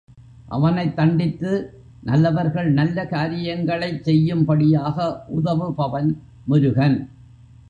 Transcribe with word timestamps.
அவனைத் 0.47 0.95
தண்டித்து 0.95 1.51
நல்லவர்கள் 2.01 2.69
நல்ல 2.71 3.05
காரியங்களைச் 3.05 4.03
செய்யும்படியாக 4.03 4.97
உதவுபவன் 5.29 6.09
முருகன். 6.45 6.99